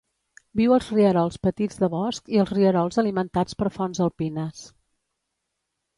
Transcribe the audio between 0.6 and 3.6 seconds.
als rierols petits de bosc i als rierols alimentats